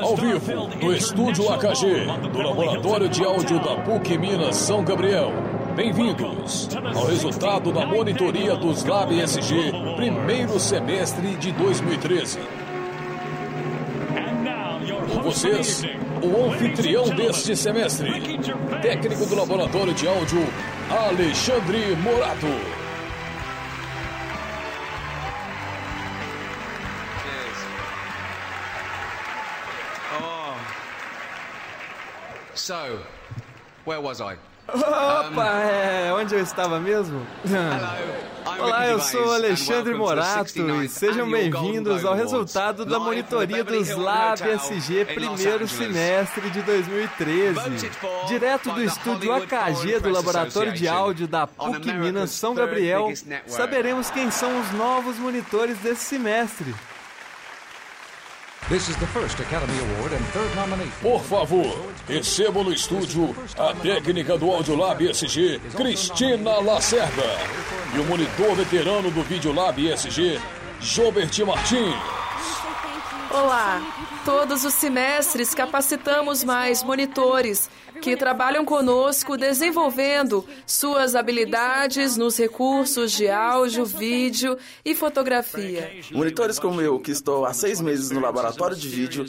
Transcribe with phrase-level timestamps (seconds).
[0.00, 5.30] Ao vivo, no estúdio AKG, do Laboratório de Áudio da PUC Minas São Gabriel.
[5.74, 12.38] Bem-vindos ao resultado da monitoria dos Lab SG, primeiro semestre de 2013.
[15.12, 15.84] Com vocês,
[16.22, 18.10] o anfitrião deste semestre,
[18.80, 20.46] técnico do Laboratório de Áudio,
[20.88, 22.75] Alexandre Morato.
[32.66, 32.98] So,
[33.84, 34.36] where was I?
[34.66, 37.24] Opa, é, onde eu estava mesmo?
[38.44, 45.04] Olá, eu sou Alexandre Morato e sejam bem-vindos ao resultado da monitoria dos Lab SG
[45.04, 47.60] primeiro semestre de 2013.
[48.26, 53.12] Direto do estúdio AKG do Laboratório de Áudio da PUC Minas São Gabriel,
[53.46, 56.74] saberemos quem são os novos monitores desse semestre.
[61.00, 67.38] Por favor, recebam no estúdio a técnica do Audiolab SG, Cristina Lacerda,
[67.94, 70.40] e o monitor veterano do Videolab SG,
[70.80, 71.94] Jobert Martins.
[73.30, 74.05] Olá!
[74.26, 77.70] Todos os semestres capacitamos mais monitores
[78.02, 85.92] que trabalham conosco desenvolvendo suas habilidades nos recursos de áudio, vídeo e fotografia.
[86.10, 89.26] Monitores como eu, que estou há seis meses no laboratório de vídeo,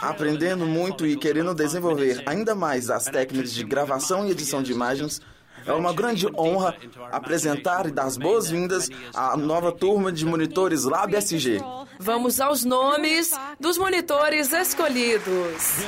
[0.00, 5.22] aprendendo muito e querendo desenvolver ainda mais as técnicas de gravação e edição de imagens,
[5.66, 6.74] é uma grande honra
[7.10, 11.60] apresentar e dar as boas-vindas à nova turma de monitores Lab SG.
[11.98, 15.78] Vamos aos nomes dos monitores escolhidos.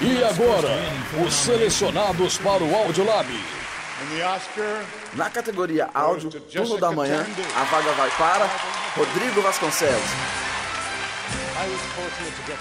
[0.00, 0.68] E agora,
[1.26, 3.28] os selecionados para o Audiolab.
[5.14, 8.50] Na categoria áudio, turno da manhã, a vaga vai para
[8.96, 10.49] Rodrigo Vasconcelos.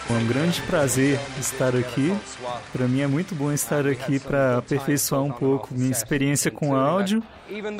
[0.09, 2.16] É um grande prazer estar aqui.
[2.72, 7.23] Para mim é muito bom estar aqui para aperfeiçoar um pouco minha experiência com áudio,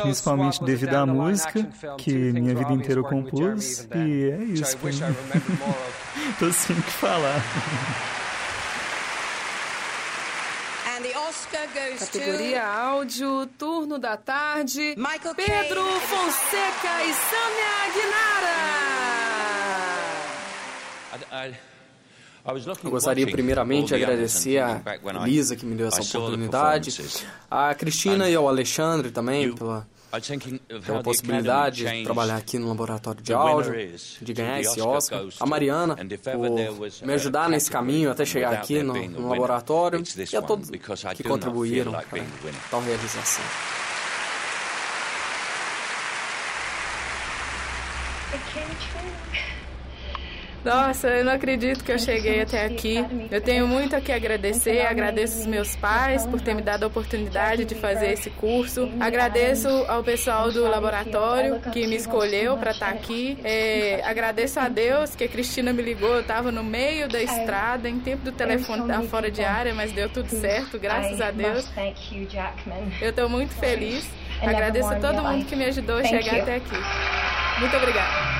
[0.02, 3.88] principalmente devido à música, que minha vida inteira eu compus.
[3.96, 4.78] E é isso.
[6.40, 7.44] Tô sem o que falar.
[12.00, 14.96] Categoria áudio, turno da tarde,
[15.36, 19.39] Pedro Fonseca e Samia Aguinara.
[22.84, 24.82] Eu gostaria primeiramente de agradecer a
[25.26, 26.96] Lisa que me deu essa oportunidade,
[27.50, 29.88] a Cristina e ao Alexandre também pela,
[30.86, 33.74] pela possibilidade de trabalhar aqui no laboratório de áudio,
[34.22, 38.94] de ganhar esse Oscar, a Mariana por me ajudar nesse caminho até chegar aqui no,
[38.94, 40.70] no laboratório e a todos
[41.16, 42.24] que contribuíram para
[42.72, 43.44] tal realização.
[50.64, 52.98] Nossa, eu não acredito que eu cheguei até aqui.
[53.32, 54.86] Eu tenho muito a que agradecer.
[54.86, 58.90] Agradeço os meus pais por ter me dado a oportunidade de fazer esse curso.
[59.00, 63.38] Agradeço ao pessoal do laboratório que me escolheu para estar aqui.
[63.44, 66.14] É, agradeço a Deus que a Cristina me ligou.
[66.14, 69.92] Eu estava no meio da estrada, em tempo do telefone estar fora de área, mas
[69.92, 71.70] deu tudo certo, graças a Deus.
[73.02, 74.10] Eu estou muito feliz.
[74.42, 76.78] Agradeço a todo mundo que me ajudou a chegar até aqui.
[77.60, 78.39] Muito obrigada.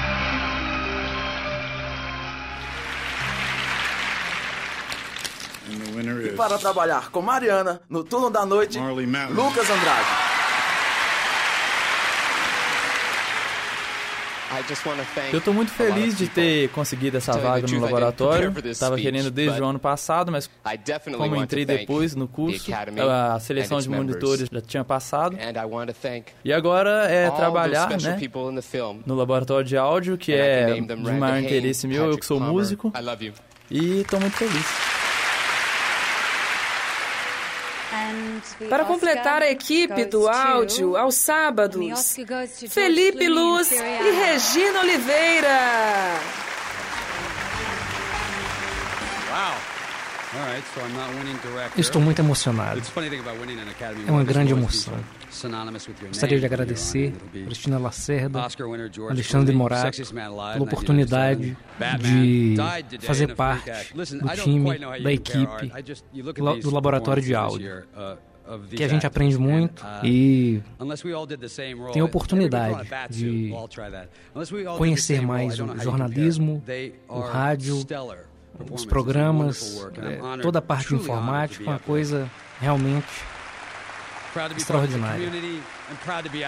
[6.26, 10.08] E para trabalhar com Mariana, no turno da noite, Lucas Andrade.
[15.32, 18.52] Eu estou muito feliz de ter conseguido essa vaga no laboratório.
[18.66, 20.50] Estava querendo desde o ano passado, mas
[21.18, 22.72] como entrei depois no curso,
[23.08, 25.38] a seleção de monitores já tinha passado.
[26.44, 28.18] E agora é trabalhar né,
[29.06, 32.92] no laboratório de áudio, que é de maior interesse meu, eu que sou músico.
[33.70, 34.66] E estou muito feliz.
[38.70, 42.16] Para completar a equipe do áudio aos sábados,
[42.70, 45.60] Felipe Luz e Regina Oliveira.
[51.78, 52.82] Estou muito emocionado.
[54.08, 54.94] É uma grande emoção.
[56.08, 58.40] Gostaria de agradecer Cristina Lacerda,
[59.10, 61.58] Alexandre Morato, pela oportunidade
[62.00, 62.56] de
[63.02, 64.04] fazer parte do
[64.44, 65.72] time, da equipe,
[66.62, 67.84] do laboratório de áudio
[68.76, 70.62] que a gente aprende muito e
[71.94, 73.54] tem a oportunidade de
[74.78, 76.64] conhecer mais o jornalismo,
[77.08, 77.86] o rádio,
[78.72, 82.30] os programas, é, toda a parte informática, uma coisa
[82.60, 83.08] realmente
[84.58, 85.32] extraordinária.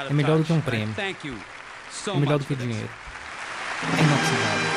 [0.09, 0.93] É melhor do que um prêmio.
[0.97, 2.89] É melhor do que dinheiro.
[3.83, 4.70] É inoxidável.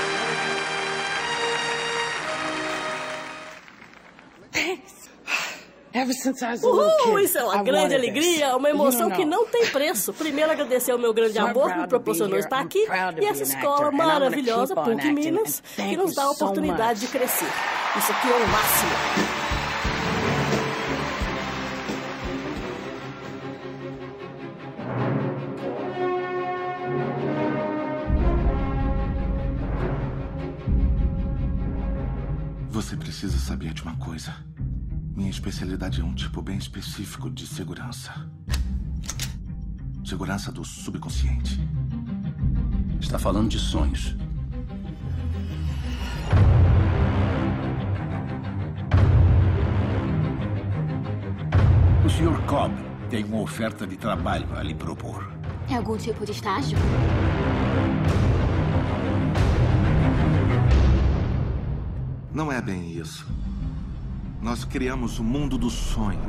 [6.67, 10.12] Uhul, isso é uma grande alegria, uma emoção que não tem preço.
[10.12, 12.85] Primeiro agradecer ao meu grande amor que me proporcionou estar aqui
[13.23, 17.49] e essa escola maravilhosa, PUC Minas, que nos dá a oportunidade de crescer.
[17.96, 19.34] Isso aqui é o máximo.
[35.15, 38.13] Minha especialidade é um tipo bem específico de segurança.
[40.05, 41.61] Segurança do subconsciente.
[43.01, 44.17] Está falando de sonhos.
[52.05, 52.45] O Sr.
[52.47, 52.75] Cobb
[53.09, 55.31] tem uma oferta de trabalho a lhe propor.
[55.71, 56.77] É algum tipo de estágio?
[62.33, 63.25] Não é bem isso.
[64.44, 66.20] Nós criamos o mundo do sonho.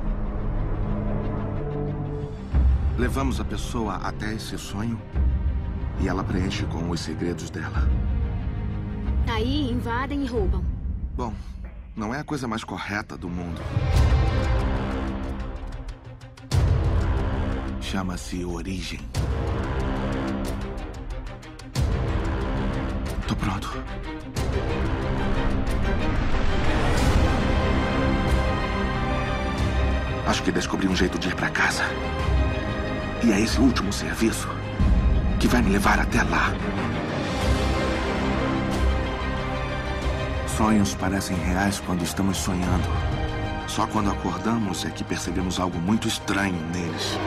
[2.97, 4.97] Levamos a pessoa até esse sonho
[6.00, 7.89] e ela preenche com os segredos dela.
[9.27, 10.63] Aí invadem e roubam.
[11.13, 11.33] Bom,
[11.94, 13.62] não é a coisa mais correta do mundo.
[17.81, 19.01] Chama-se origem.
[23.27, 23.69] Tô pronto.
[30.36, 31.82] Acho que descobri um jeito de ir para casa.
[33.24, 34.50] E é esse último serviço
[35.40, 36.52] que vai me levar até lá.
[40.46, 42.84] Sonhos parecem reais quando estamos sonhando.
[43.66, 47.18] Só quando acordamos é que percebemos algo muito estranho neles.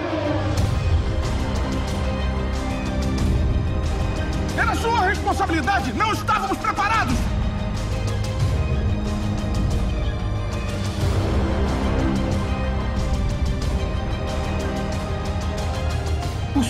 [4.54, 5.94] Era sua responsabilidade!
[5.94, 7.37] Não estávamos preparados!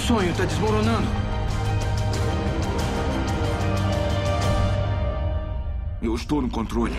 [0.08, 1.06] Sonho está desmoronando.
[6.00, 6.94] Eu estou no controle.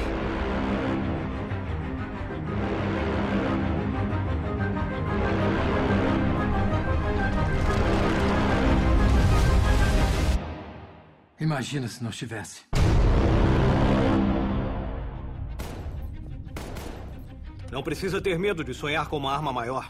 [11.39, 12.61] Imagina se não estivesse.
[17.71, 19.89] Não precisa ter medo de sonhar com uma arma maior.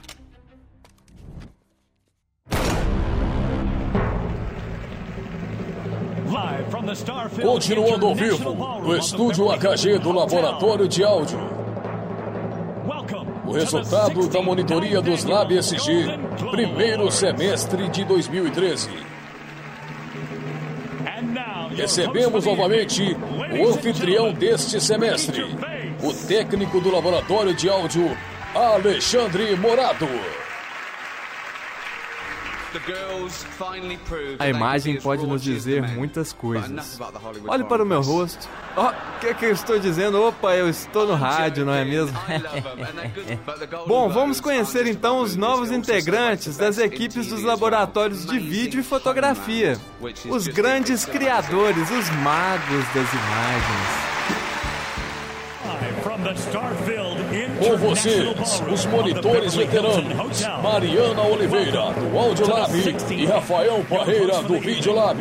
[7.41, 11.39] Continuando ao vivo, no estúdio HG do Laboratório de Áudio.
[13.45, 16.05] O resultado da monitoria dos Lab SG,
[16.51, 18.89] primeiro semestre de 2013.
[21.75, 23.17] Recebemos novamente
[23.59, 25.43] o anfitrião deste semestre,
[26.03, 28.15] o técnico do Laboratório de Áudio,
[28.53, 30.07] Alexandre Morado.
[34.37, 36.99] A imagem pode nos dizer muitas coisas.
[37.47, 38.47] Olhe para o meu rosto.
[38.77, 40.21] O oh, que, que eu estou dizendo?
[40.21, 42.17] Opa, eu estou no rádio, não é mesmo?
[43.87, 49.77] Bom, vamos conhecer então os novos integrantes das equipes dos laboratórios de vídeo e fotografia.
[50.29, 54.09] Os grandes criadores, os magos das imagens.
[57.59, 62.71] Com vocês, os monitores veteranos, Mariana Oliveira, do Audiolab,
[63.13, 65.19] e Rafael Parreira, do Videolab.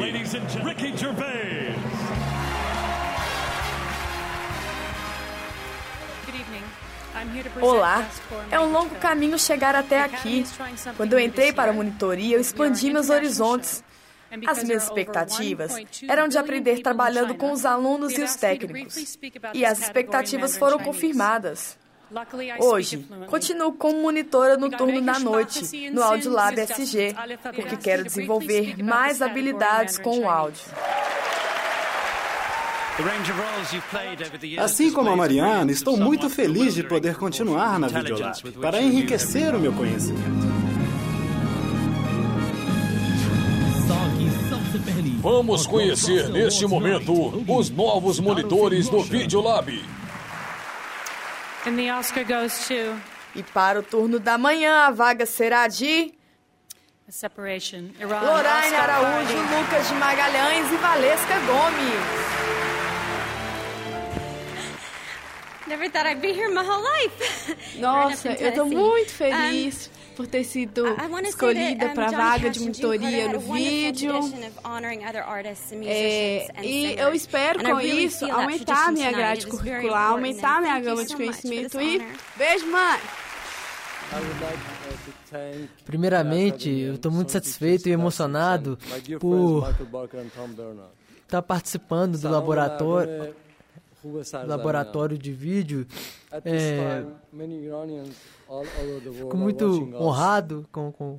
[7.60, 8.08] Olá,
[8.52, 10.44] é um longo caminho chegar até aqui.
[10.96, 13.82] Quando eu entrei para a monitoria, eu expandi meus horizontes.
[14.46, 15.74] As minhas expectativas
[16.06, 19.18] eram de aprender trabalhando com os alunos e os técnicos.
[19.54, 21.76] E as expectativas foram confirmadas.
[22.60, 27.14] Hoje, continuo como monitora no turno da noite, no Audiolab SG,
[27.54, 30.64] porque quero desenvolver mais habilidades com o áudio.
[34.58, 39.60] Assim como a Mariana, estou muito feliz de poder continuar na Videolab para enriquecer o
[39.60, 40.48] meu conhecimento.
[45.20, 47.12] Vamos conhecer neste momento
[47.46, 49.97] os novos monitores do Videolab.
[53.34, 56.14] E para o turno da manhã, a vaga será de
[58.26, 62.28] Lorraine Araújo, Lucas de Magalhães e Valesca Gomes.
[67.76, 70.84] Nossa, eu estou muito feliz por ter sido
[71.28, 74.14] escolhida para a vaga de monitoria no vídeo.
[75.84, 81.80] É, e eu espero com isso aumentar minha grade curricular, aumentar minha gama de conhecimento.
[81.80, 82.04] E
[82.36, 82.98] beijo, mãe!
[85.84, 88.76] Primeiramente, eu estou muito satisfeito e emocionado
[89.20, 89.72] por
[91.22, 93.36] estar participando do laboratório,
[94.46, 95.86] laboratório de vídeo.
[96.44, 97.04] É,
[99.12, 101.16] fico muito honrado com, com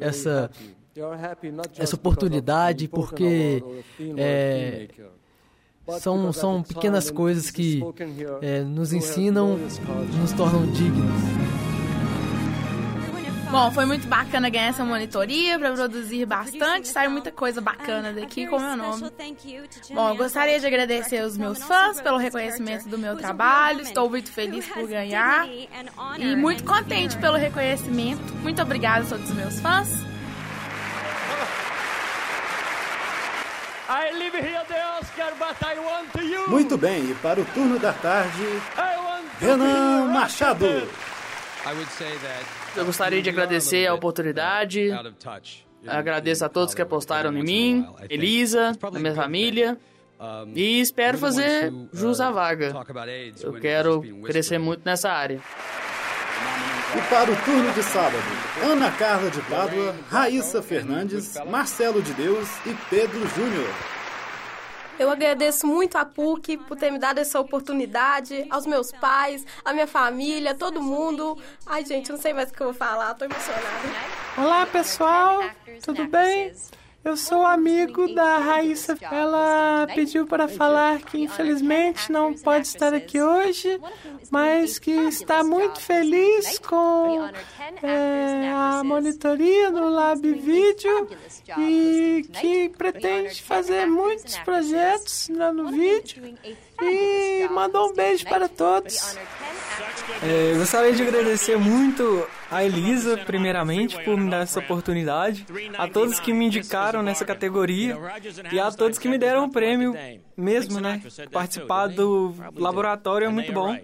[0.00, 0.50] essa,
[1.78, 3.62] essa oportunidade, porque
[4.16, 4.88] é,
[5.98, 7.82] são, são pequenas coisas que
[8.40, 9.56] é, nos ensinam,
[10.20, 11.39] nos tornam dignos.
[13.50, 18.46] Bom, foi muito bacana ganhar essa monitoria para produzir bastante, saiu muita coisa bacana daqui
[18.46, 19.10] com o meu nome.
[19.90, 24.30] Bom, eu gostaria de agradecer aos meus fãs pelo reconhecimento do meu trabalho, estou muito
[24.30, 25.48] feliz por ganhar
[26.16, 28.22] e muito contente pelo reconhecimento.
[28.36, 29.88] Muito obrigada a todos os meus fãs.
[36.46, 38.62] Muito bem, e para o turno da tarde,
[39.40, 40.88] Renan Machado.
[42.76, 44.90] Eu gostaria de agradecer a oportunidade.
[45.86, 49.78] Agradeço a todos que apostaram em mim, Elisa, a minha família.
[50.54, 52.74] E espero fazer jus à vaga.
[53.42, 55.40] Eu quero crescer muito nessa área.
[56.92, 58.22] E para o turno de sábado,
[58.64, 63.68] Ana Carla de Pádua, Raíssa Fernandes, Marcelo de Deus e Pedro Júnior.
[65.00, 69.72] Eu agradeço muito a PUC por ter me dado essa oportunidade, aos meus pais, à
[69.72, 71.38] minha família, todo mundo.
[71.64, 73.64] Ai, gente, não sei mais o que eu vou falar, tô emocionada.
[74.36, 75.40] Olá, pessoal,
[75.82, 76.52] tudo bem?
[77.02, 78.96] Eu sou amigo da Raíssa.
[79.10, 83.80] Ela pediu para falar que infelizmente não pode estar aqui hoje,
[84.30, 87.26] mas que está muito feliz com
[87.82, 91.08] é, a monitoria do Lab Vídeo
[91.58, 96.36] e que pretende fazer muitos projetos lá no vídeo
[96.82, 99.16] e mandou um beijo para todos.
[100.22, 105.46] É, gostaria de agradecer muito a Elisa, primeiramente, por me dar essa oportunidade,
[105.78, 107.96] a todos que me indicaram nessa categoria
[108.52, 109.94] e a todos que me deram o prêmio
[110.36, 111.02] mesmo, né?
[111.30, 113.78] Participar do laboratório é muito bom.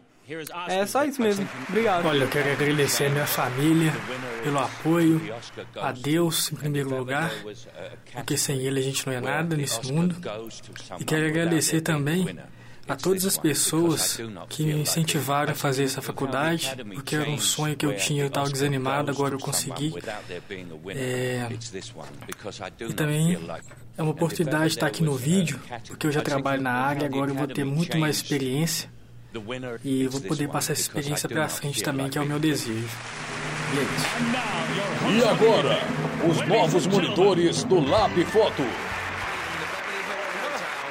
[0.66, 1.48] É só isso mesmo.
[1.68, 2.04] Obrigado.
[2.04, 3.92] Olha, eu quero agradecer a minha família
[4.42, 5.20] pelo apoio,
[5.76, 7.30] a Deus em primeiro lugar,
[8.12, 10.16] porque sem Ele a gente não é nada nesse mundo.
[10.98, 12.36] E quero agradecer também
[12.88, 17.76] a todas as pessoas que me incentivaram a fazer essa faculdade, porque era um sonho
[17.76, 19.92] que eu tinha, eu estava desanimado, agora eu consegui.
[20.88, 21.48] É,
[22.88, 23.38] e também
[23.96, 27.30] é uma oportunidade de estar aqui no vídeo, porque eu já trabalho na área, agora
[27.30, 28.90] eu vou ter muito mais experiência
[29.84, 32.88] e vou poder passar essa experiência para frente também, que é o meu desejo.
[35.08, 35.80] E é agora,
[36.28, 38.62] os novos monitores do Lab Foto.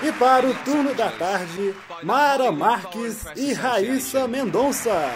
[0.06, 5.12] E para o turno da tarde, Mara Marques e Raíssa Mendonça.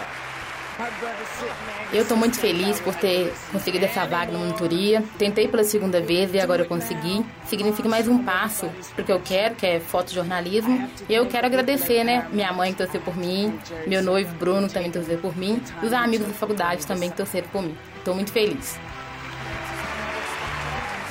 [1.92, 5.04] Eu estou muito feliz por ter conseguido essa vaga na monitoria.
[5.16, 7.24] Tentei pela segunda vez e agora eu consegui.
[7.44, 10.90] Significa mais um passo para o que eu quero, que é fotojornalismo.
[11.08, 12.26] E eu quero agradecer, né?
[12.32, 13.56] Minha mãe que torceu por mim,
[13.86, 17.46] meu noivo Bruno também torceu por mim, e os amigos da faculdade também que torceram
[17.50, 17.78] por mim.
[17.96, 18.76] Estou muito feliz.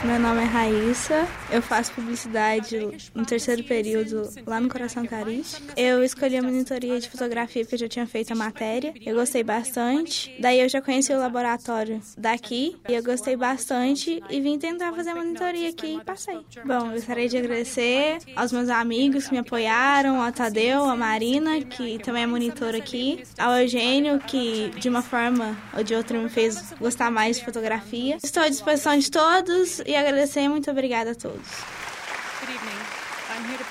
[0.04, 5.68] Meu nome é Raíssa, eu faço publicidade no terceiro período lá no Coração Carístico.
[5.76, 9.44] Eu escolhi a monitoria de fotografia porque eu já tinha feito a matéria, eu gostei
[9.44, 10.34] bastante.
[10.40, 15.10] Daí eu já conheci o laboratório daqui e eu gostei bastante e vim tentar fazer
[15.10, 16.40] a monitoria aqui e passei.
[16.66, 22.00] Bom, gostaria de agradecer aos meus amigos que me apoiaram, ao Tadeu, a Marina, que
[22.00, 26.74] também é monitora aqui, ao Eugênio, que de uma forma ou de outra me fez
[26.80, 28.18] gostar mais de fotografia.
[28.24, 30.48] Estou à disposição de todos e agradecer.
[30.48, 31.79] Muito obrigada a todos.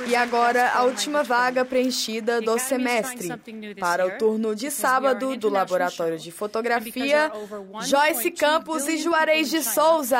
[0.07, 3.29] E agora a última vaga preenchida do semestre.
[3.79, 7.31] Para o turno de sábado do Laboratório de Fotografia,
[7.83, 10.19] Joyce Campos e Juarez de Souza.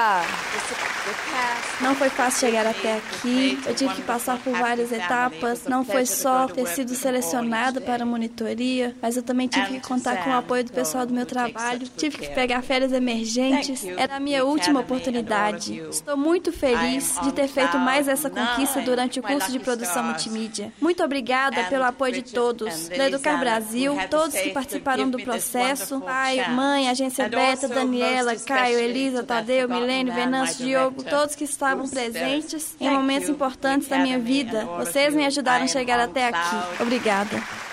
[1.81, 3.59] Não foi fácil chegar até aqui.
[3.67, 5.65] Eu tive que passar por várias etapas.
[5.65, 10.25] Não foi só ter sido selecionada para a monitoria, mas eu também tive que contar
[10.25, 11.89] com o apoio do pessoal do meu trabalho.
[11.97, 13.85] Tive que pegar férias emergentes.
[13.97, 15.79] Era a minha última oportunidade.
[15.89, 20.73] Estou muito feliz de ter feito mais essa conquista durante o curso de produção multimídia.
[20.81, 26.51] Muito obrigada pelo apoio de todos, da Educar Brasil, todos que participaram do processo, pai,
[26.51, 32.91] mãe, agência Beta, Daniela, Caio, Elisa, Tadeu, Milênio, Venâncio, Diogo, todos que estavam presentes em
[32.91, 34.65] momentos importantes da minha vida.
[34.79, 36.57] Vocês me ajudaram a chegar até aqui.
[36.83, 37.68] Obrigada.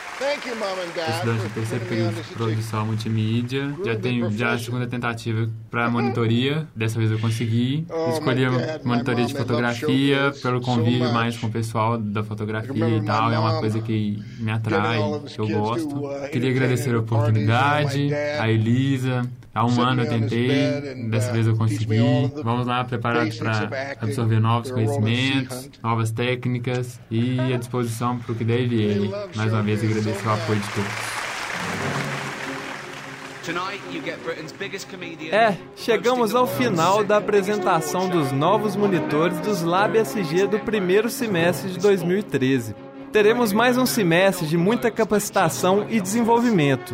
[1.11, 3.75] Estudante do terceiro período de produção multimídia.
[3.83, 6.67] Já tenho já a segunda tentativa para monitoria.
[6.75, 7.85] Dessa vez eu consegui.
[7.89, 13.01] Oh, Escolhi a monitoria de fotografia pelo convívio mais com o pessoal da fotografia e
[13.03, 13.31] tal.
[13.31, 16.05] É uma coisa que me atrai, que eu gosto.
[16.05, 21.55] Uh, Queria agradecer a oportunidade, a Elisa, Há um ano eu tentei, dessa vez eu
[21.55, 21.97] consegui.
[22.43, 28.43] Vamos lá, preparados para absorver novos conhecimentos, novas técnicas e à disposição para o que
[28.43, 29.09] deve ele.
[29.33, 31.25] Mais uma vez agradeço o apoio de todos.
[35.31, 41.71] É, chegamos ao final da apresentação dos novos monitores dos Lab SG do primeiro semestre
[41.71, 42.75] de 2013.
[43.13, 46.93] Teremos mais um semestre de muita capacitação e desenvolvimento.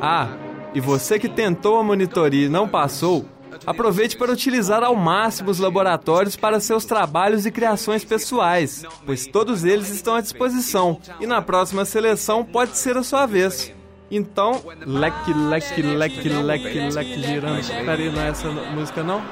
[0.00, 0.28] Ah,
[0.74, 3.26] e você que tentou a monitoria e não passou,
[3.66, 9.64] aproveite para utilizar ao máximo os laboratórios para seus trabalhos e criações pessoais, pois todos
[9.64, 13.72] eles estão à disposição e na próxima seleção pode ser a sua vez.
[14.10, 17.66] Então, leque, leque, leque, leque, leque, girando.
[17.66, 19.22] Peraí, não é essa música não?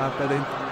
[0.00, 0.69] Ah, peraí.